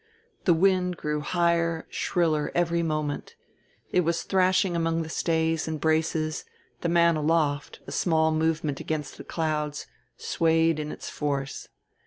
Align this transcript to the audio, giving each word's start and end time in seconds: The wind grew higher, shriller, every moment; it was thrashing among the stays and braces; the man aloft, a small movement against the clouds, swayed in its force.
The 0.45 0.55
wind 0.55 0.97
grew 0.97 1.19
higher, 1.19 1.85
shriller, 1.91 2.51
every 2.55 2.81
moment; 2.81 3.35
it 3.91 4.01
was 4.01 4.23
thrashing 4.23 4.75
among 4.75 5.03
the 5.03 5.09
stays 5.09 5.67
and 5.67 5.79
braces; 5.79 6.43
the 6.79 6.89
man 6.89 7.15
aloft, 7.17 7.81
a 7.85 7.91
small 7.91 8.31
movement 8.31 8.79
against 8.79 9.19
the 9.19 9.23
clouds, 9.23 9.85
swayed 10.17 10.79
in 10.79 10.91
its 10.91 11.07
force. 11.07 11.67